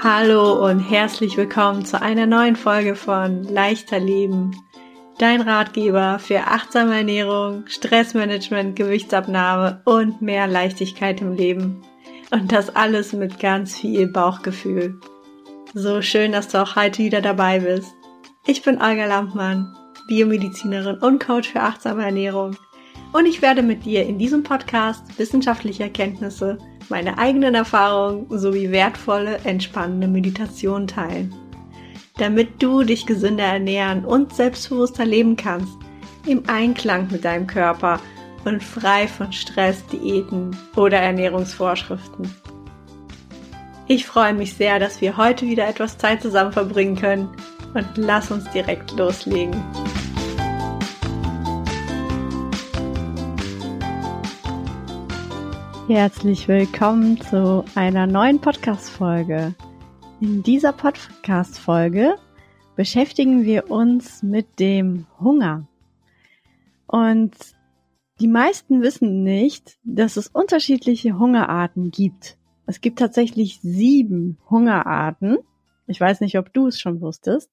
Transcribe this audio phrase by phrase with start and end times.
[0.00, 4.52] Hallo und herzlich willkommen zu einer neuen Folge von Leichter Leben,
[5.18, 11.82] dein Ratgeber für achtsame Ernährung, Stressmanagement, Gewichtsabnahme und mehr Leichtigkeit im Leben.
[12.30, 15.00] Und das alles mit ganz viel Bauchgefühl.
[15.74, 17.92] So schön, dass du auch heute wieder dabei bist.
[18.46, 19.74] Ich bin Olga Lampmann,
[20.06, 22.56] Biomedizinerin und Coach für achtsame Ernährung.
[23.12, 26.58] Und ich werde mit dir in diesem Podcast wissenschaftliche Erkenntnisse
[26.88, 31.34] meine eigenen Erfahrungen sowie wertvolle, entspannende Meditation teilen.
[32.16, 35.72] Damit du dich gesünder ernähren und selbstbewusster leben kannst,
[36.26, 38.00] im Einklang mit deinem Körper
[38.44, 42.32] und frei von Stress, Diäten oder Ernährungsvorschriften.
[43.86, 47.28] Ich freue mich sehr, dass wir heute wieder etwas Zeit zusammen verbringen können
[47.74, 49.56] und lass uns direkt loslegen.
[55.88, 59.54] Herzlich willkommen zu einer neuen Podcast-Folge.
[60.20, 62.16] In dieser Podcast-Folge
[62.76, 65.66] beschäftigen wir uns mit dem Hunger.
[66.86, 67.34] Und
[68.20, 72.36] die meisten wissen nicht, dass es unterschiedliche Hungerarten gibt.
[72.66, 75.38] Es gibt tatsächlich sieben Hungerarten.
[75.86, 77.50] Ich weiß nicht, ob du es schon wusstest.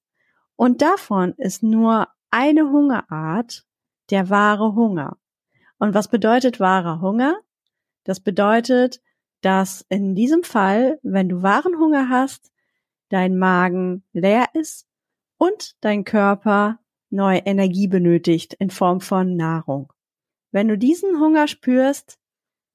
[0.57, 3.63] Und davon ist nur eine Hungerart
[4.09, 5.15] der wahre Hunger.
[5.79, 7.37] Und was bedeutet wahrer Hunger?
[8.05, 9.01] Das bedeutet,
[9.41, 12.51] dass in diesem Fall, wenn du wahren Hunger hast,
[13.09, 14.87] dein Magen leer ist
[15.37, 19.91] und dein Körper neue Energie benötigt in Form von Nahrung.
[20.51, 22.17] Wenn du diesen Hunger spürst,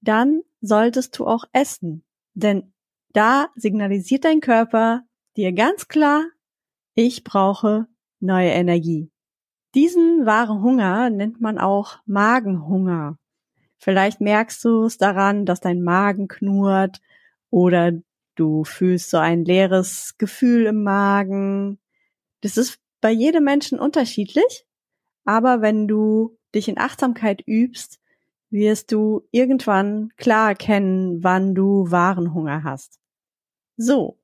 [0.01, 2.73] dann solltest du auch essen, denn
[3.13, 5.03] da signalisiert dein Körper
[5.37, 6.25] dir ganz klar,
[6.95, 7.87] ich brauche
[8.21, 9.11] neue Energie.
[9.75, 13.19] Diesen wahren Hunger nennt man auch Magenhunger.
[13.81, 17.01] Vielleicht merkst du es daran, dass dein Magen knurrt
[17.49, 17.93] oder
[18.37, 21.79] du fühlst so ein leeres Gefühl im Magen.
[22.43, 24.67] Das ist bei jedem Menschen unterschiedlich,
[25.25, 28.01] aber wenn du dich in Achtsamkeit übst,
[28.51, 32.99] wirst du irgendwann klar erkennen, wann du wahren Hunger hast.
[33.77, 34.19] So,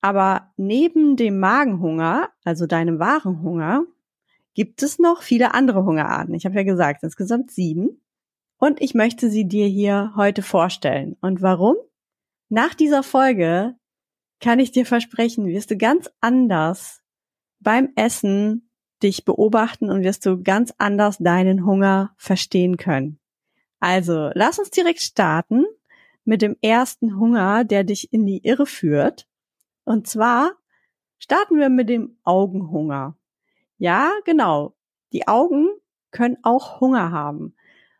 [0.00, 3.84] aber neben dem Magenhunger, also deinem wahren Hunger,
[4.54, 6.34] gibt es noch viele andere Hungerarten.
[6.34, 8.00] Ich habe ja gesagt, insgesamt sieben.
[8.64, 11.18] Und ich möchte sie dir hier heute vorstellen.
[11.20, 11.76] Und warum?
[12.48, 13.74] Nach dieser Folge
[14.40, 17.02] kann ich dir versprechen, wirst du ganz anders
[17.60, 18.70] beim Essen
[19.02, 23.20] dich beobachten und wirst du ganz anders deinen Hunger verstehen können.
[23.80, 25.66] Also, lass uns direkt starten
[26.24, 29.28] mit dem ersten Hunger, der dich in die Irre führt.
[29.84, 30.52] Und zwar
[31.18, 33.14] starten wir mit dem Augenhunger.
[33.76, 34.74] Ja, genau.
[35.12, 35.68] Die Augen
[36.12, 37.54] können auch Hunger haben.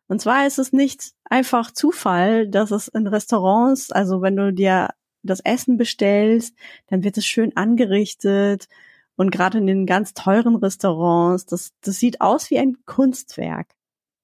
[0.06, 4.90] Und zwar ist es nicht einfach Zufall, dass es in Restaurants, also wenn du dir
[5.22, 6.54] das Essen bestellst,
[6.88, 8.68] dann wird es schön angerichtet
[9.16, 13.74] und gerade in den ganz teuren Restaurants, das, das sieht aus wie ein Kunstwerk.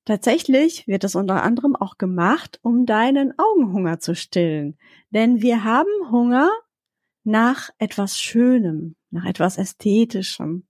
[0.04, 4.76] Tatsächlich wird es unter anderem auch gemacht, um deinen Augenhunger zu stillen.
[5.10, 6.50] Denn wir haben Hunger
[7.22, 10.66] nach etwas Schönem, nach etwas Ästhetischem.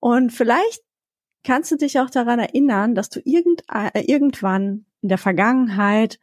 [0.00, 0.82] Und vielleicht
[1.44, 6.18] kannst du dich auch daran erinnern, dass du äh, irgendwann in der Vergangenheit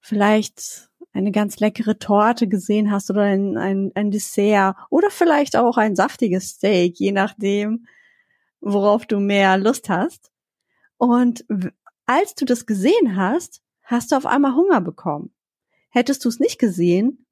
[0.00, 5.76] vielleicht eine ganz leckere Torte gesehen hast oder ein, ein, ein Dessert oder vielleicht auch
[5.76, 7.86] ein saftiges Steak, je nachdem,
[8.60, 10.30] worauf du mehr Lust hast.
[10.96, 11.44] Und
[12.06, 15.34] als du das gesehen hast, hast du auf einmal Hunger bekommen.
[15.88, 17.26] Hättest du es nicht gesehen,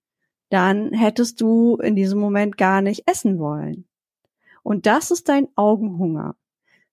[0.50, 3.86] dann hättest du in diesem Moment gar nicht essen wollen.
[4.64, 6.34] Und das ist dein Augenhunger.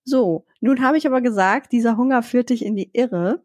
[0.05, 3.43] So, nun habe ich aber gesagt, dieser Hunger führt dich in die Irre,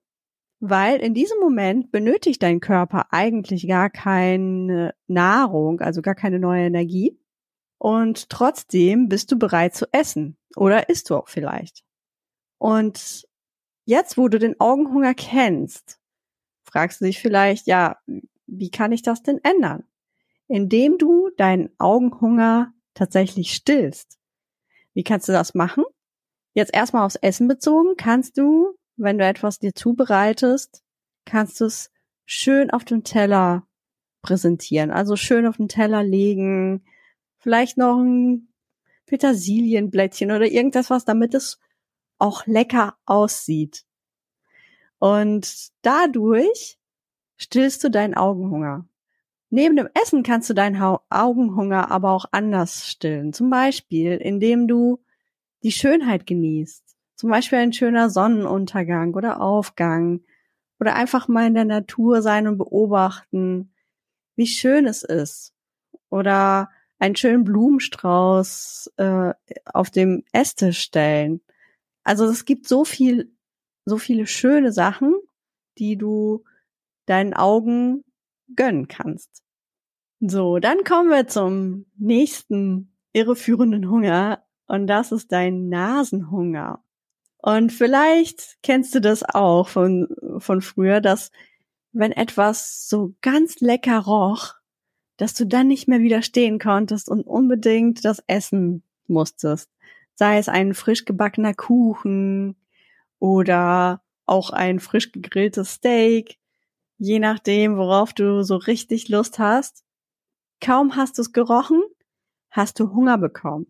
[0.60, 6.66] weil in diesem Moment benötigt dein Körper eigentlich gar keine Nahrung, also gar keine neue
[6.66, 7.19] Energie.
[7.78, 10.37] Und trotzdem bist du bereit zu essen.
[10.54, 11.82] Oder isst du auch vielleicht.
[12.59, 13.26] Und
[13.87, 15.99] jetzt, wo du den Augenhunger kennst,
[16.65, 17.97] fragst du dich vielleicht, ja,
[18.47, 19.85] wie kann ich das denn ändern?
[20.46, 24.19] Indem du deinen Augenhunger tatsächlich stillst.
[24.93, 25.85] Wie kannst du das machen?
[26.52, 30.82] Jetzt erstmal aufs Essen bezogen, kannst du, wenn du etwas dir zubereitest,
[31.25, 31.91] kannst du es
[32.25, 33.67] schön auf dem Teller
[34.23, 34.91] präsentieren.
[34.91, 36.85] Also schön auf den Teller legen,
[37.38, 38.49] vielleicht noch ein
[39.06, 41.58] Petersilienblättchen oder irgendwas, was damit es
[42.19, 43.85] auch lecker aussieht.
[44.99, 46.79] Und dadurch
[47.37, 48.87] stillst du deinen Augenhunger.
[49.49, 53.32] Neben dem Essen kannst du deinen Augenhunger aber auch anders stillen.
[53.32, 55.02] Zum Beispiel, indem du
[55.62, 56.85] die Schönheit genießt.
[57.17, 60.21] Zum Beispiel ein schöner Sonnenuntergang oder Aufgang
[60.79, 63.73] oder einfach mal in der Natur sein und beobachten,
[64.37, 65.53] wie schön es ist.
[66.09, 69.35] Oder einen schönen Blumenstrauß äh,
[69.67, 71.41] auf dem Esstisch stellen.
[72.05, 73.33] Also es gibt so viel,
[73.85, 75.15] so viele schöne Sachen,
[75.79, 76.45] die du
[77.07, 78.05] deinen Augen
[78.55, 79.43] gönnen kannst.
[80.21, 86.81] So, dann kommen wir zum nächsten irreführenden Hunger und das ist dein Nasenhunger.
[87.38, 90.06] Und vielleicht kennst du das auch von,
[90.38, 91.32] von früher, dass
[91.90, 94.55] wenn etwas so ganz lecker roch,
[95.17, 99.69] dass du dann nicht mehr widerstehen konntest und unbedingt das essen musstest.
[100.14, 102.55] Sei es ein frisch gebackener Kuchen
[103.19, 106.38] oder auch ein frisch gegrilltes Steak,
[106.96, 109.84] je nachdem, worauf du so richtig Lust hast.
[110.61, 111.82] Kaum hast du es gerochen,
[112.52, 113.66] hast du Hunger bekommen.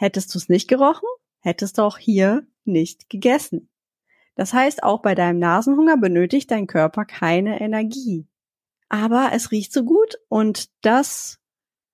[0.00, 1.08] Hättest du es nicht gerochen,
[1.40, 3.68] hättest du auch hier nicht gegessen.
[4.36, 8.28] Das heißt, auch bei deinem Nasenhunger benötigt dein Körper keine Energie.
[8.88, 11.40] Aber es riecht so gut und das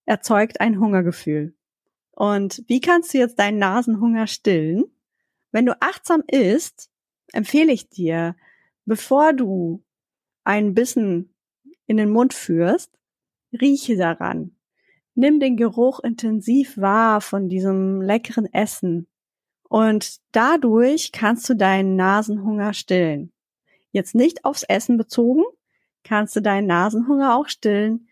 [0.05, 1.57] erzeugt ein Hungergefühl.
[2.11, 4.85] Und wie kannst du jetzt deinen Nasenhunger stillen?
[5.51, 6.91] Wenn du achtsam isst,
[7.33, 8.37] empfehle ich dir,
[8.85, 9.83] bevor du
[10.45, 11.35] einen Bissen
[11.87, 12.99] in den Mund führst,
[13.59, 14.55] rieche daran.
[15.15, 19.07] Nimm den Geruch intensiv wahr von diesem leckeren Essen.
[19.69, 23.33] Und dadurch kannst du deinen Nasenhunger stillen.
[23.93, 25.45] Jetzt nicht aufs Essen bezogen,
[26.03, 28.09] kannst du deinen Nasenhunger auch stillen,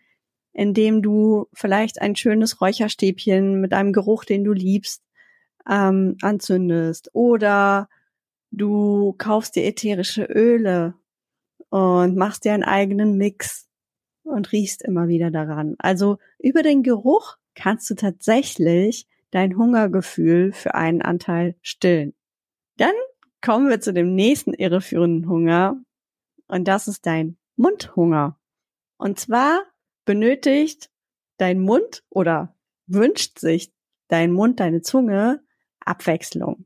[0.53, 5.03] indem du vielleicht ein schönes Räucherstäbchen mit einem Geruch, den du liebst,
[5.69, 7.09] ähm, anzündest.
[7.13, 7.89] Oder
[8.51, 10.95] du kaufst dir ätherische Öle
[11.69, 13.67] und machst dir einen eigenen Mix
[14.23, 15.75] und riechst immer wieder daran.
[15.79, 22.13] Also über den Geruch kannst du tatsächlich dein Hungergefühl für einen Anteil stillen.
[22.77, 22.93] Dann
[23.41, 25.77] kommen wir zu dem nächsten irreführenden Hunger
[26.47, 28.39] und das ist dein Mundhunger.
[28.97, 29.63] Und zwar
[30.05, 30.89] benötigt
[31.37, 32.55] dein Mund oder
[32.87, 33.73] wünscht sich
[34.07, 35.43] dein Mund, deine Zunge
[35.79, 36.65] Abwechslung.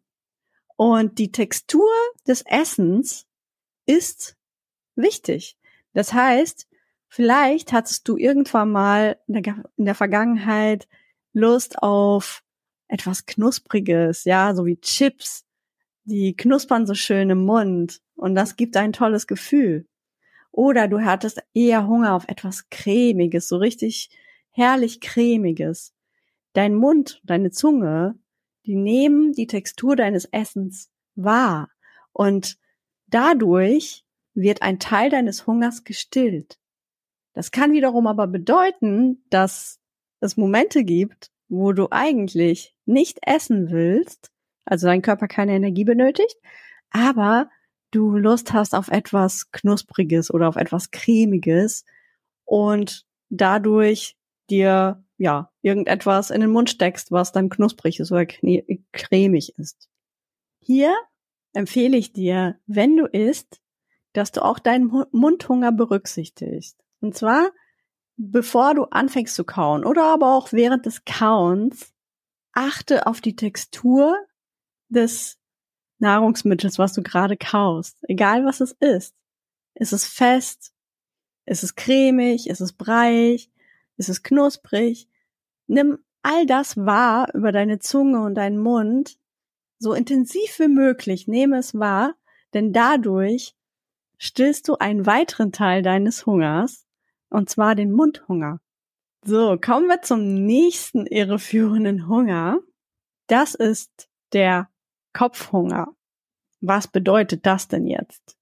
[0.76, 1.90] Und die Textur
[2.28, 3.26] des Essens
[3.86, 4.38] ist
[4.96, 5.58] wichtig.
[5.94, 6.68] Das heißt,
[7.08, 9.44] Vielleicht hattest du irgendwann mal in
[9.78, 10.88] der, Vergangenheit
[11.34, 12.44] Lust auf
[12.88, 15.46] etwas Knuspriges, ja, so wie Chips.
[16.04, 19.88] Die knuspern so schön im Mund und das gibt ein tolles Gefühl.
[20.52, 24.10] Oder du hattest eher Hunger auf etwas Cremiges, so richtig
[24.52, 25.94] herrlich Cremiges.
[26.54, 28.18] Dein Mund, deine Zunge,
[28.66, 31.70] die nehmen die Textur deines Essens wahr
[32.12, 32.58] und
[33.08, 36.58] dadurch wird ein Teil deines Hungers gestillt.
[37.38, 39.80] Das kann wiederum aber bedeuten, dass
[40.22, 44.32] es Momente gibt, wo du eigentlich nicht essen willst,
[44.66, 46.36] also dein Körper keine Energie benötigt,
[46.90, 47.48] aber
[47.92, 51.86] du Lust hast auf etwas Knuspriges oder auf etwas Cremiges
[52.44, 54.18] und dadurch
[54.50, 59.88] dir ja irgendetwas in den Mund steckst, was dann knusprig ist oder cremig ist.
[60.60, 60.96] Hier
[61.54, 63.62] empfehle ich dir, wenn du isst,
[64.14, 66.84] dass du auch deinen Mundhunger berücksichtigst.
[67.00, 67.52] Und zwar,
[68.18, 71.94] bevor du anfängst zu kauen oder aber auch während des Kauens,
[72.54, 74.18] achte auf die Textur
[74.90, 75.38] des
[76.00, 77.98] Nahrungsmittels, was du gerade kaust.
[78.08, 79.16] Egal was es ist.
[79.76, 80.74] Ist es fest?
[81.46, 82.48] Ist es cremig?
[82.48, 83.52] Ist es breich?
[83.98, 85.08] Ist es knusprig?
[85.68, 89.18] Nimm all das wahr über deine Zunge und deinen Mund
[89.80, 91.28] so intensiv wie möglich.
[91.28, 92.16] Nehme es wahr,
[92.54, 93.56] denn dadurch
[94.18, 96.87] stillst du einen weiteren Teil deines Hungers
[97.30, 98.60] und zwar den Mundhunger.
[99.26, 102.60] So, kommen wir zum nächsten irreführenden Hunger.
[103.28, 104.70] Das ist der
[105.14, 105.96] Kopfhunger.
[106.62, 108.38] Was bedeutet das denn jetzt?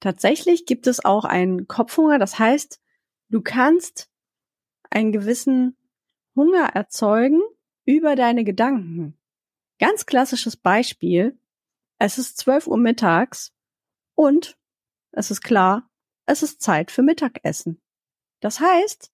[0.00, 2.80] Tatsächlich gibt es auch einen Kopfhunger, das heißt,
[3.28, 4.10] du kannst
[4.88, 5.76] einen gewissen
[6.34, 7.40] Hunger erzeugen
[7.84, 9.18] über deine Gedanken.
[9.78, 11.38] Ganz klassisches Beispiel.
[11.98, 13.52] Es ist 12 Uhr mittags
[14.14, 14.58] und
[15.12, 15.90] es ist klar,
[16.26, 17.80] es ist Zeit für Mittagessen.
[18.40, 19.10] Das heißt,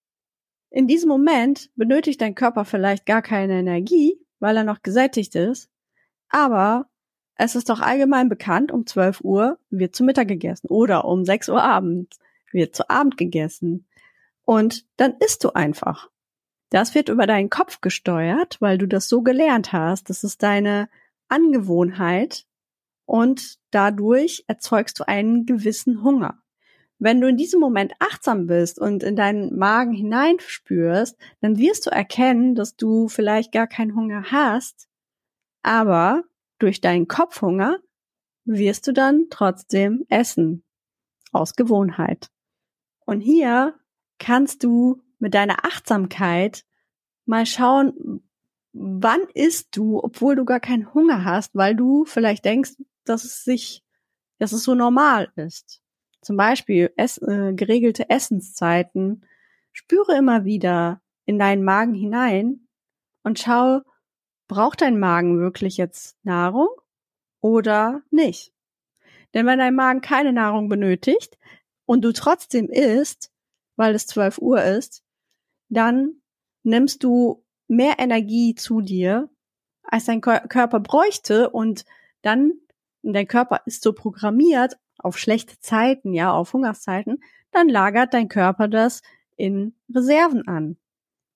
[0.70, 5.70] in diesem Moment benötigt dein Körper vielleicht gar keine Energie, weil er noch gesättigt ist,
[6.28, 6.88] aber
[7.36, 11.50] es ist doch allgemein bekannt, um 12 Uhr wird zu Mittag gegessen oder um 6
[11.50, 12.18] Uhr abends
[12.52, 13.86] wird zu Abend gegessen.
[14.44, 16.10] Und dann isst du einfach.
[16.70, 20.08] Das wird über deinen Kopf gesteuert, weil du das so gelernt hast.
[20.08, 20.88] Das ist deine
[21.28, 22.46] Angewohnheit
[23.04, 26.42] und dadurch erzeugst du einen gewissen Hunger.
[26.98, 31.90] Wenn du in diesem Moment achtsam bist und in deinen Magen hineinspürst, dann wirst du
[31.90, 34.88] erkennen, dass du vielleicht gar keinen Hunger hast,
[35.62, 36.24] aber
[36.58, 37.78] durch deinen Kopfhunger
[38.44, 40.62] wirst du dann trotzdem essen.
[41.32, 42.30] Aus Gewohnheit.
[43.04, 43.74] Und hier
[44.18, 46.64] kannst du mit deiner Achtsamkeit
[47.26, 48.22] mal schauen,
[48.72, 52.72] wann isst du, obwohl du gar keinen Hunger hast, weil du vielleicht denkst,
[53.04, 53.82] dass es sich,
[54.38, 55.82] dass es so normal ist.
[56.26, 59.24] Zum Beispiel ess, äh, geregelte Essenszeiten.
[59.70, 62.66] Spüre immer wieder in deinen Magen hinein
[63.22, 63.82] und schau,
[64.48, 66.66] braucht dein Magen wirklich jetzt Nahrung
[67.40, 68.52] oder nicht?
[69.34, 71.38] Denn wenn dein Magen keine Nahrung benötigt
[71.84, 73.30] und du trotzdem isst,
[73.76, 75.04] weil es 12 Uhr ist,
[75.68, 76.22] dann
[76.64, 79.30] nimmst du mehr Energie zu dir,
[79.84, 81.84] als dein Körper bräuchte und
[82.22, 82.54] dann,
[83.02, 87.22] dein Körper ist so programmiert auf schlechte Zeiten, ja, auf Hungerszeiten,
[87.52, 89.02] dann lagert dein Körper das
[89.36, 90.76] in Reserven an.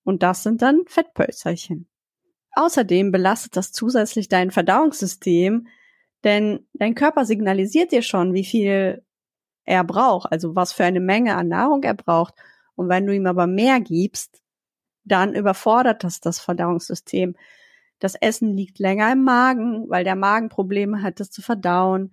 [0.04, 1.88] Und das sind dann Fettpölzerchen.
[2.52, 5.68] Außerdem belastet das zusätzlich dein Verdauungssystem,
[6.24, 9.04] denn dein Körper signalisiert dir schon, wie viel
[9.64, 12.34] er braucht, also was für eine Menge an Nahrung er braucht.
[12.74, 14.42] Und wenn du ihm aber mehr gibst,
[15.04, 17.36] dann überfordert das das Verdauungssystem.
[17.98, 22.12] Das Essen liegt länger im Magen, weil der Magen Probleme hat, das zu verdauen.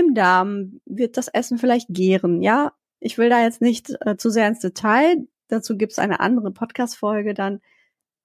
[0.00, 2.40] Im Darm wird das Essen vielleicht gären.
[2.40, 5.26] Ja, ich will da jetzt nicht äh, zu sehr ins Detail.
[5.48, 7.60] Dazu gibt's eine andere Podcast-Folge dann.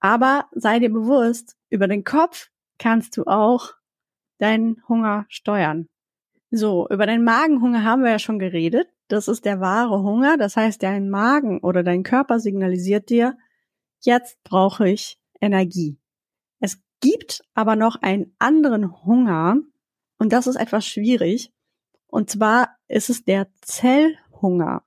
[0.00, 3.74] Aber sei dir bewusst, über den Kopf kannst du auch
[4.38, 5.88] deinen Hunger steuern.
[6.50, 8.88] So, über deinen Magenhunger haben wir ja schon geredet.
[9.08, 10.36] Das ist der wahre Hunger.
[10.36, 13.36] Das heißt, dein Magen oder dein Körper signalisiert dir,
[14.00, 15.98] jetzt brauche ich Energie.
[16.60, 19.58] Es gibt aber noch einen anderen Hunger
[20.18, 21.52] und das ist etwas schwierig.
[22.16, 24.82] Und zwar ist es der Zellhunger.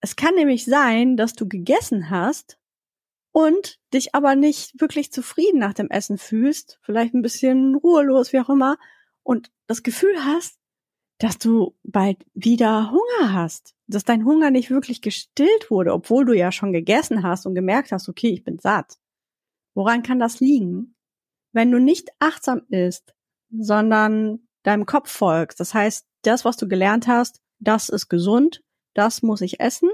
[0.00, 2.58] Es kann nämlich sein, dass du gegessen hast
[3.30, 8.40] und dich aber nicht wirklich zufrieden nach dem Essen fühlst, vielleicht ein bisschen ruhelos, wie
[8.40, 8.78] auch immer,
[9.22, 10.58] und das Gefühl hast,
[11.18, 16.32] dass du bald wieder Hunger hast, dass dein Hunger nicht wirklich gestillt wurde, obwohl du
[16.32, 18.98] ja schon gegessen hast und gemerkt hast, okay, ich bin satt.
[19.74, 20.96] Woran kann das liegen?
[21.52, 23.14] Wenn du nicht achtsam isst,
[23.50, 28.62] sondern deinem Kopf folgst, das heißt, das, was du gelernt hast, das ist gesund,
[28.94, 29.90] das muss ich essen.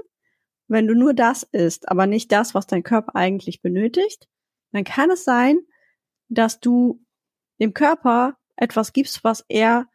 [0.67, 4.27] Wenn du nur das isst, aber nicht das, was dein Körper eigentlich benötigt,
[4.71, 5.59] dann kann es sein,
[6.27, 7.03] dass du
[7.59, 9.87] dem Körper etwas gibst, was er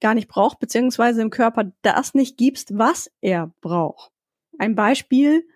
[0.00, 4.10] gar nicht braucht, beziehungsweise im Körper das nicht gibst, was er braucht.
[4.58, 5.46] Ein Beispiel,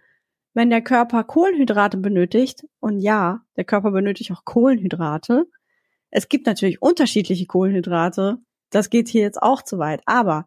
[0.55, 5.47] wenn der Körper Kohlenhydrate benötigt, und ja, der Körper benötigt auch Kohlenhydrate.
[6.11, 8.39] Es gibt natürlich unterschiedliche Kohlenhydrate,
[8.75, 10.47] das geht hier jetzt auch zu weit, aber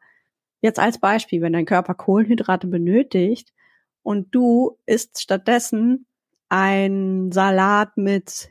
[0.62, 3.53] jetzt als Beispiel, wenn dein Körper Kohlenhydrate benötigt
[4.03, 6.05] und du isst stattdessen
[6.50, 8.50] ein Salat mit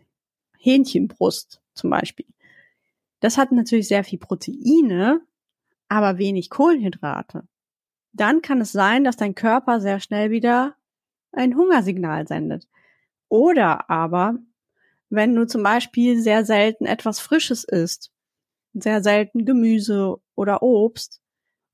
[0.59, 2.27] Hähnchenbrust zum Beispiel.
[3.21, 5.21] Das hat natürlich sehr viel Proteine,
[5.89, 7.47] aber wenig Kohlenhydrate,
[8.15, 10.77] dann kann es sein, dass dein Körper sehr schnell wieder
[11.33, 12.69] ein Hungersignal sendet.
[13.29, 14.39] Oder aber,
[15.11, 18.13] wenn du zum Beispiel sehr selten etwas Frisches isst,
[18.75, 21.21] sehr selten Gemüse oder Obst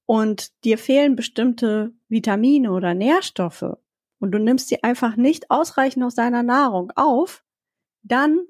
[0.06, 3.76] und dir fehlen bestimmte Vitamine oder Nährstoffe
[4.18, 7.44] und du nimmst sie einfach nicht ausreichend aus deiner Nahrung auf,
[8.02, 8.40] dann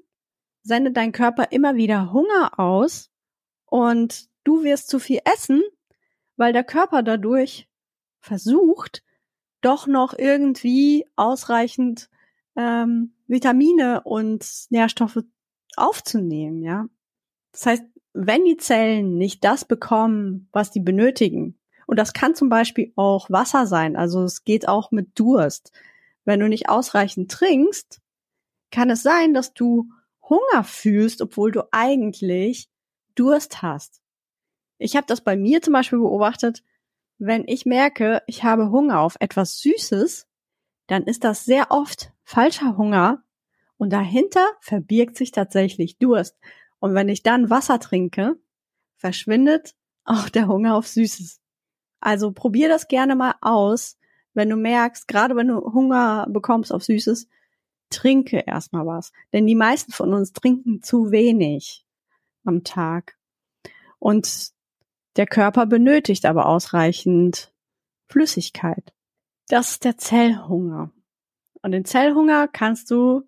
[0.63, 3.09] sendet dein Körper immer wieder Hunger aus
[3.65, 5.61] und du wirst zu viel essen,
[6.35, 7.67] weil der Körper dadurch
[8.19, 9.03] versucht,
[9.61, 12.09] doch noch irgendwie ausreichend
[12.55, 15.23] ähm, Vitamine und Nährstoffe
[15.77, 16.87] aufzunehmen, ja.
[17.51, 22.49] Das heißt, wenn die Zellen nicht das bekommen, was die benötigen, und das kann zum
[22.49, 25.71] Beispiel auch Wasser sein, also es geht auch mit Durst.
[26.23, 27.99] Wenn du nicht ausreichend trinkst,
[28.71, 29.89] kann es sein, dass du
[30.21, 32.69] Hunger fühlst, obwohl du eigentlich
[33.15, 34.01] Durst hast.
[34.77, 36.63] Ich habe das bei mir zum Beispiel beobachtet,
[37.17, 40.27] wenn ich merke, ich habe Hunger auf etwas Süßes,
[40.87, 43.23] dann ist das sehr oft falscher Hunger
[43.77, 46.37] und dahinter verbirgt sich tatsächlich Durst.
[46.81, 48.37] Und wenn ich dann Wasser trinke,
[48.97, 51.39] verschwindet auch der Hunger auf Süßes.
[51.99, 53.99] Also probier das gerne mal aus,
[54.33, 57.27] wenn du merkst, gerade wenn du Hunger bekommst auf Süßes,
[57.91, 59.11] trinke erstmal was.
[59.31, 61.85] Denn die meisten von uns trinken zu wenig
[62.45, 63.15] am Tag.
[63.99, 64.49] Und
[65.17, 67.53] der Körper benötigt aber ausreichend
[68.07, 68.91] Flüssigkeit.
[69.49, 70.91] Das ist der Zellhunger.
[71.61, 73.21] Und den Zellhunger kannst du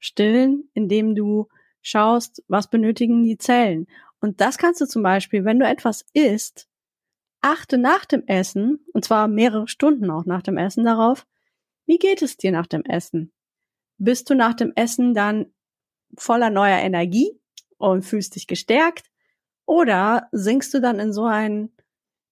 [0.00, 1.46] stillen, indem du
[1.82, 3.86] schaust, was benötigen die Zellen.
[4.20, 6.68] Und das kannst du zum Beispiel, wenn du etwas isst,
[7.40, 11.26] achte nach dem Essen, und zwar mehrere Stunden auch nach dem Essen darauf,
[11.86, 13.32] wie geht es dir nach dem Essen?
[13.98, 15.52] Bist du nach dem Essen dann
[16.16, 17.32] voller neuer Energie
[17.78, 19.10] und fühlst dich gestärkt?
[19.66, 21.70] Oder sinkst du dann in so ein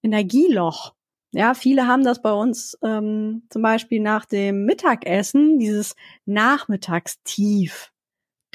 [0.02, 0.94] Energieloch
[1.32, 7.92] Ja, viele haben das bei uns ähm, zum Beispiel nach dem Mittagessen, dieses Nachmittagstief.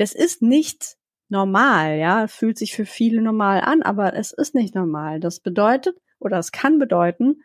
[0.03, 0.98] Das ist nicht
[1.29, 5.22] normal, ja, fühlt sich für viele normal an, aber es ist nicht normal.
[5.22, 7.41] Das bedeutet oder es kann bedeuten,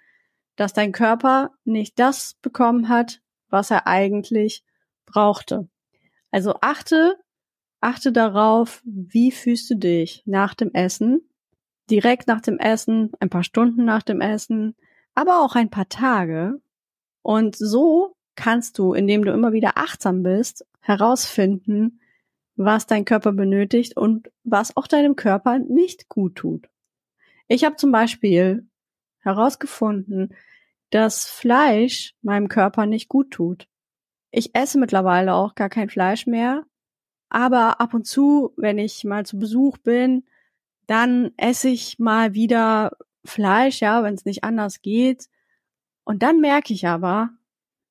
[0.56, 4.64] dass dein Körper nicht das bekommen hat, was er eigentlich
[5.06, 5.68] brauchte.
[6.32, 7.14] Also achte,
[7.80, 11.30] achte darauf, wie fühlst du dich nach dem Essen,
[11.88, 14.74] direkt nach dem Essen, ein paar Stunden nach dem Essen,
[15.14, 16.60] aber auch ein paar Tage.
[17.22, 22.00] Und so kannst du, indem du immer wieder achtsam bist, herausfinden,
[22.58, 26.68] was dein Körper benötigt und was auch deinem Körper nicht gut tut.
[27.46, 28.68] Ich habe zum Beispiel
[29.20, 30.34] herausgefunden,
[30.90, 33.68] dass Fleisch meinem Körper nicht gut tut.
[34.30, 36.64] Ich esse mittlerweile auch gar kein Fleisch mehr,
[37.28, 40.26] aber ab und zu, wenn ich mal zu Besuch bin,
[40.86, 45.28] dann esse ich mal wieder Fleisch, ja, wenn es nicht anders geht.
[46.04, 47.30] Und dann merke ich aber,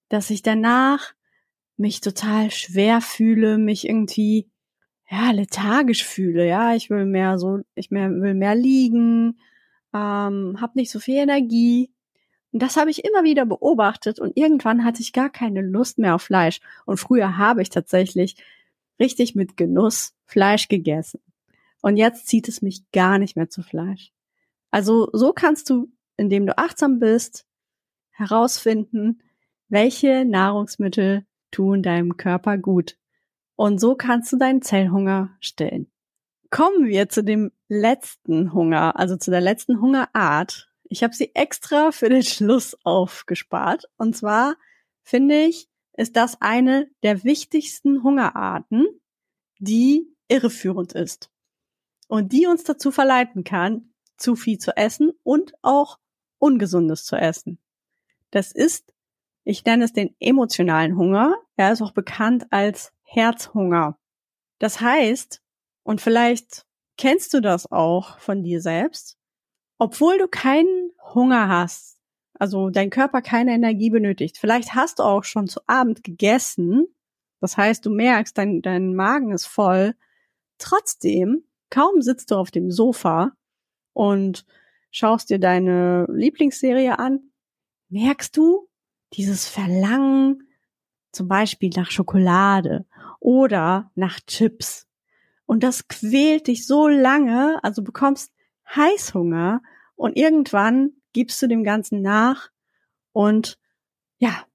[0.09, 1.13] dass ich danach
[1.77, 4.49] mich total schwer fühle, mich irgendwie
[5.09, 6.47] ja lethargisch fühle.
[6.47, 9.39] Ja, ich will mehr so, ich mehr, will mehr liegen,
[9.93, 11.91] ähm, habe nicht so viel Energie.
[12.51, 16.15] Und das habe ich immer wieder beobachtet und irgendwann hatte ich gar keine Lust mehr
[16.15, 16.59] auf Fleisch.
[16.85, 18.35] Und früher habe ich tatsächlich
[18.99, 21.21] richtig mit Genuss Fleisch gegessen.
[21.81, 24.11] Und jetzt zieht es mich gar nicht mehr zu Fleisch.
[24.71, 27.45] Also so kannst du, indem du achtsam bist,
[28.11, 29.21] herausfinden,
[29.69, 32.97] welche Nahrungsmittel tun deinem Körper gut.
[33.57, 35.91] Und so kannst du deinen Zellhunger stillen.
[36.51, 40.71] Kommen wir zu dem letzten Hunger, also zu der letzten Hungerart.
[40.83, 43.89] Ich habe sie extra für den Schluss aufgespart.
[43.97, 44.55] Und zwar
[45.03, 48.87] finde ich, ist das eine der wichtigsten Hungerarten,
[49.57, 51.31] die irreführend ist.
[52.07, 55.97] Und die uns dazu verleiten kann, zu viel zu essen und auch
[56.37, 57.57] Ungesundes zu essen.
[58.29, 58.93] Das ist,
[59.43, 61.35] ich nenne es den emotionalen Hunger.
[61.55, 63.97] Er ist auch bekannt als Herzhunger.
[64.59, 65.41] Das heißt,
[65.83, 66.65] und vielleicht
[66.97, 69.17] kennst du das auch von dir selbst,
[69.79, 71.99] obwohl du keinen Hunger hast,
[72.33, 76.87] also dein Körper keine Energie benötigt, vielleicht hast du auch schon zu Abend gegessen,
[77.39, 79.95] das heißt, du merkst, dein, dein Magen ist voll,
[80.57, 83.33] trotzdem, kaum sitzt du auf dem Sofa,
[83.93, 84.45] und
[84.91, 87.31] schaust dir deine Lieblingsserie an,
[87.89, 88.67] merkst du
[89.13, 90.46] dieses Verlangen
[91.11, 92.85] zum Beispiel nach Schokolade
[93.19, 94.87] oder nach Chips.
[95.45, 98.33] Und das quält dich so lange, also bekommst
[98.75, 99.61] Heißhunger
[99.95, 102.49] und irgendwann gibst du dem Ganzen nach
[103.13, 103.57] und
[104.19, 104.45] ja,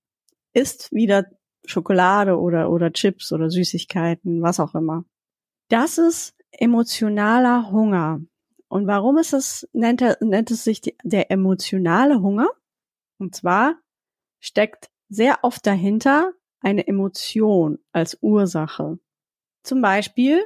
[0.53, 1.27] isst wieder
[1.65, 5.05] Schokolade oder, oder Chips oder Süßigkeiten, was auch immer.
[5.69, 8.21] Das ist emotionaler Hunger.
[8.69, 12.49] Und warum ist es, nennt, er, nennt es sich die, der emotionale Hunger?
[13.19, 13.77] Und zwar
[14.41, 18.99] steckt sehr oft dahinter eine Emotion als Ursache.
[19.63, 20.45] Zum Beispiel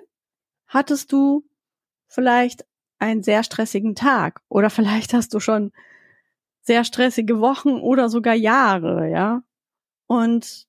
[0.66, 1.44] hattest du
[2.08, 2.66] vielleicht
[2.98, 5.72] einen sehr stressigen Tag oder vielleicht hast du schon
[6.62, 9.42] sehr stressige Wochen oder sogar Jahre, ja.
[10.08, 10.66] Und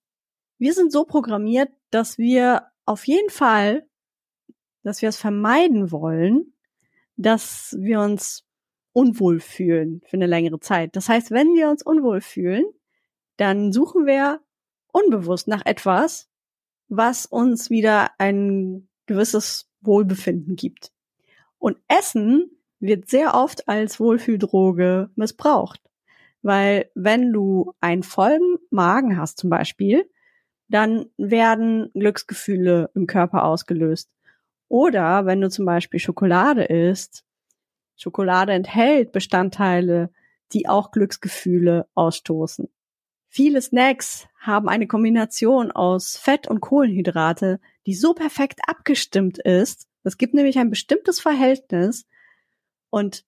[0.60, 3.88] wir sind so programmiert, dass wir auf jeden Fall,
[4.84, 6.54] dass wir es vermeiden wollen,
[7.16, 8.46] dass wir uns
[8.94, 10.96] unwohl fühlen für eine längere Zeit.
[10.96, 12.66] Das heißt, wenn wir uns unwohl fühlen,
[13.38, 14.42] dann suchen wir
[14.98, 16.30] unbewusst nach etwas,
[16.90, 20.92] was uns wieder ein gewisses Wohlbefinden gibt.
[21.60, 25.82] Und Essen wird sehr oft als Wohlfühldroge missbraucht.
[26.42, 30.10] Weil wenn du einen vollen Magen hast zum Beispiel,
[30.70, 34.10] dann werden Glücksgefühle im Körper ausgelöst.
[34.68, 37.24] Oder wenn du zum Beispiel Schokolade isst,
[37.96, 40.12] Schokolade enthält Bestandteile,
[40.54, 42.70] die auch Glücksgefühle ausstoßen.
[43.30, 49.88] Viele Snacks haben eine Kombination aus Fett und Kohlenhydrate, die so perfekt abgestimmt ist.
[50.04, 52.08] Es gibt nämlich ein bestimmtes Verhältnis
[52.90, 53.26] und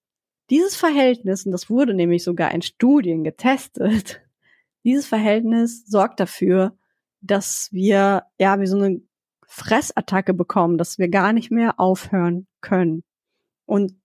[0.49, 4.21] dieses Verhältnis, und das wurde nämlich sogar in Studien getestet,
[4.83, 6.75] dieses Verhältnis sorgt dafür,
[7.21, 9.01] dass wir ja wie so eine
[9.45, 13.03] Fressattacke bekommen, dass wir gar nicht mehr aufhören können.
[13.65, 13.99] Und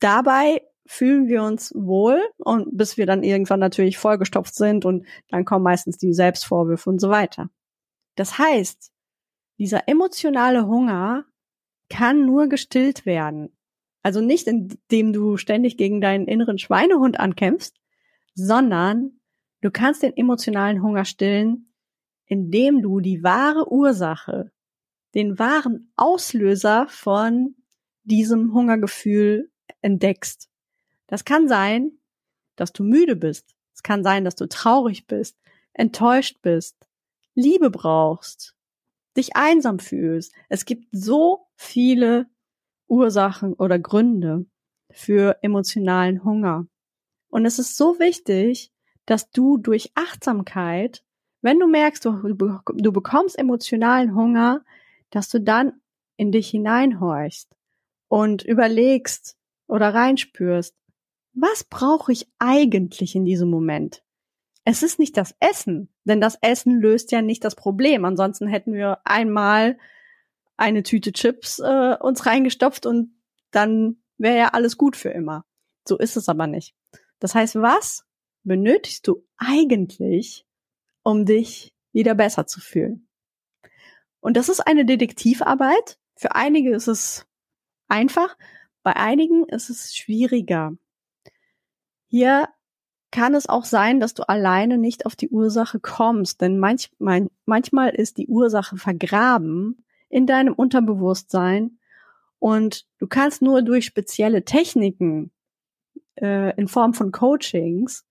[0.00, 5.44] dabei fühlen wir uns wohl und bis wir dann irgendwann natürlich vollgestopft sind und dann
[5.44, 7.48] kommen meistens die Selbstvorwürfe und so weiter.
[8.16, 8.90] Das heißt,
[9.56, 11.26] dieser emotionale Hunger
[11.88, 13.56] kann nur gestillt werden.
[14.02, 17.76] Also nicht indem du ständig gegen deinen inneren Schweinehund ankämpfst,
[18.34, 19.20] sondern
[19.60, 21.72] du kannst den emotionalen Hunger stillen,
[22.26, 24.50] indem du die wahre Ursache
[25.14, 27.54] den wahren Auslöser von
[28.02, 30.50] diesem Hungergefühl entdeckst.
[31.10, 31.90] Das kann sein,
[32.54, 33.56] dass du müde bist.
[33.74, 35.36] Es kann sein, dass du traurig bist,
[35.72, 36.76] enttäuscht bist,
[37.34, 38.54] Liebe brauchst,
[39.16, 40.32] dich einsam fühlst.
[40.48, 42.26] Es gibt so viele
[42.86, 44.46] Ursachen oder Gründe
[44.92, 46.66] für emotionalen Hunger.
[47.28, 48.70] Und es ist so wichtig,
[49.04, 51.02] dass du durch Achtsamkeit,
[51.42, 54.64] wenn du merkst, du, bekommst emotionalen Hunger,
[55.10, 55.80] dass du dann
[56.16, 57.56] in dich hineinhorchst
[58.06, 60.76] und überlegst oder reinspürst,
[61.32, 64.02] was brauche ich eigentlich in diesem Moment?
[64.64, 68.04] Es ist nicht das Essen, denn das Essen löst ja nicht das Problem.
[68.04, 69.78] Ansonsten hätten wir einmal
[70.56, 73.14] eine Tüte Chips äh, uns reingestopft und
[73.50, 75.44] dann wäre ja alles gut für immer.
[75.88, 76.74] So ist es aber nicht.
[77.18, 78.04] Das heißt, was
[78.44, 80.46] benötigst du eigentlich,
[81.02, 83.08] um dich wieder besser zu fühlen?
[84.20, 85.98] Und das ist eine Detektivarbeit.
[86.16, 87.26] Für einige ist es
[87.88, 88.36] einfach,
[88.82, 90.76] bei einigen ist es schwieriger.
[92.10, 92.48] Hier
[93.12, 97.30] kann es auch sein, dass du alleine nicht auf die Ursache kommst, denn manch, mein,
[97.46, 101.78] manchmal ist die Ursache vergraben in deinem Unterbewusstsein
[102.40, 105.30] und du kannst nur durch spezielle Techniken
[106.16, 108.04] äh, in Form von Coachings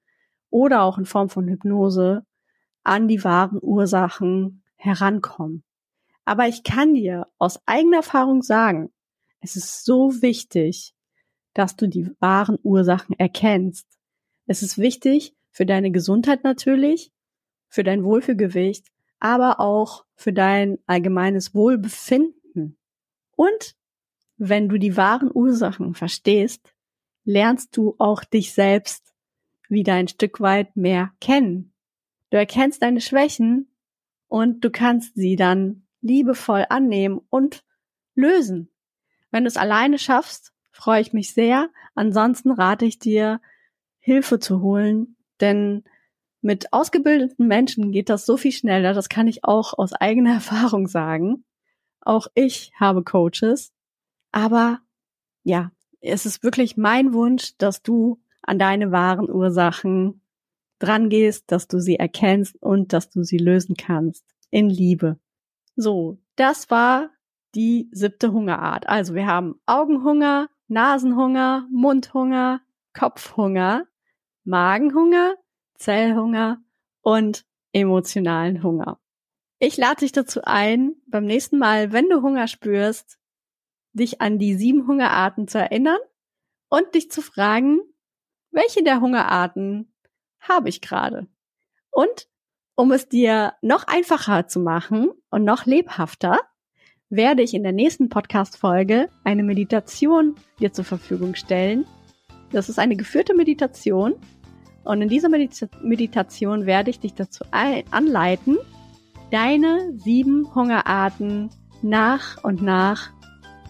[0.50, 2.26] oder auch in Form von Hypnose
[2.84, 5.66] an die wahren Ursachen herankommen.
[6.24, 8.94] Aber ich kann dir aus eigener Erfahrung sagen,
[9.42, 10.94] es ist so wichtig,
[11.54, 13.88] dass du die wahren Ursachen erkennst.
[14.46, 17.12] Es ist wichtig für deine Gesundheit natürlich,
[17.68, 18.88] für dein Wohlfühlgewicht,
[19.20, 22.78] aber auch für dein allgemeines Wohlbefinden.
[23.36, 23.76] Und
[24.38, 26.74] wenn du die wahren Ursachen verstehst,
[27.26, 29.14] lernst du auch dich selbst
[29.68, 31.74] wieder ein Stück weit mehr kennen.
[32.30, 33.70] Du erkennst deine Schwächen
[34.28, 37.64] und du kannst sie dann liebevoll annehmen und
[38.16, 38.70] lösen.
[39.32, 41.70] Wenn du es alleine schaffst, freue ich mich sehr.
[41.94, 43.42] Ansonsten rate ich dir,
[44.00, 45.84] Hilfe zu holen, denn
[46.42, 48.94] mit ausgebildeten Menschen geht das so viel schneller.
[48.94, 51.44] Das kann ich auch aus eigener Erfahrung sagen.
[52.02, 53.74] Auch ich habe Coaches.
[54.32, 54.80] Aber
[55.44, 60.22] ja, es ist wirklich mein Wunsch, dass du an deine wahren Ursachen
[60.80, 64.24] dran gehst, dass du sie erkennst und dass du sie lösen kannst.
[64.50, 65.20] In Liebe.
[65.76, 67.10] So, das war
[67.54, 68.88] die siebte Hungerart.
[68.88, 72.62] Also wir haben Augenhunger, Nasenhunger, Mundhunger,
[72.94, 73.88] Kopfhunger,
[74.44, 75.36] Magenhunger,
[75.76, 76.62] Zellhunger
[77.02, 79.00] und emotionalen Hunger.
[79.58, 83.20] Ich lade dich dazu ein, beim nächsten Mal, wenn du Hunger spürst,
[83.94, 86.00] dich an die sieben Hungerarten zu erinnern
[86.70, 87.82] und dich zu fragen,
[88.52, 89.94] welche der Hungerarten
[90.40, 91.28] habe ich gerade?
[91.92, 92.30] Und
[92.76, 96.40] um es dir noch einfacher zu machen und noch lebhafter,
[97.10, 101.86] werde ich in der nächsten Podcast-Folge eine Meditation dir zur Verfügung stellen.
[102.52, 104.16] Das ist eine geführte Meditation.
[104.84, 108.58] Und in dieser Medita Meditation werde ich dich dazu anleiten,
[109.32, 111.50] deine sieben Hungerarten
[111.82, 113.12] nach und nach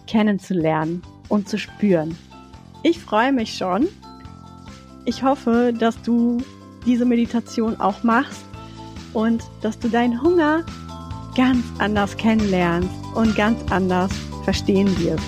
[0.06, 2.16] kennenzulernen und zu spüren.
[2.82, 3.88] Ich freue mich schon.
[5.04, 6.38] Ich hoffe, dass du
[6.86, 8.44] diese Meditation auch machst
[9.12, 10.64] und dass du deinen Hunger
[11.36, 14.12] ganz anders kennenlernst und ganz anders
[14.44, 15.24] verstehen wirst.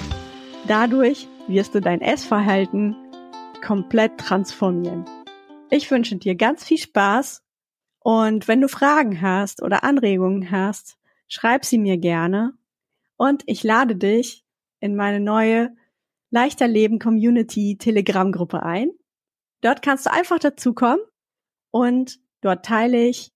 [0.67, 2.97] Dadurch wirst du dein Essverhalten
[3.65, 5.05] komplett transformieren.
[5.71, 7.43] Ich wünsche dir ganz viel Spaß
[8.01, 12.55] und wenn du Fragen hast oder Anregungen hast, schreib sie mir gerne
[13.17, 14.45] und ich lade dich
[14.81, 15.71] in meine neue
[16.31, 18.91] Leichter Leben Community Telegram Gruppe ein.
[19.61, 21.01] Dort kannst du einfach dazukommen
[21.71, 23.32] und dort teile ich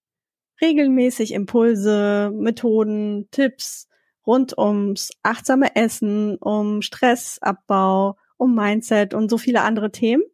[0.60, 3.88] regelmäßig Impulse, Methoden, Tipps
[4.26, 10.24] rund ums achtsame Essen, um Stressabbau, um Mindset und so viele andere Themen.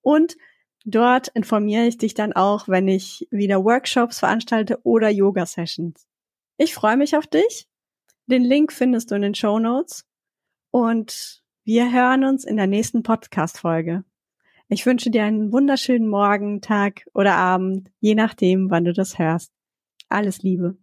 [0.00, 0.36] Und
[0.84, 6.06] dort informiere ich dich dann auch, wenn ich wieder Workshops veranstalte oder Yoga-Sessions.
[6.56, 7.68] Ich freue mich auf dich.
[8.26, 10.04] Den Link findest du in den Show Notes.
[10.70, 14.04] Und wir hören uns in der nächsten Podcast-Folge.
[14.68, 19.55] Ich wünsche dir einen wunderschönen Morgen, Tag oder Abend, je nachdem, wann du das hörst.
[20.10, 20.76] Alles Liebe.